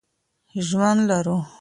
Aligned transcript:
ژوند 0.67 0.99
لرو. 1.09 1.37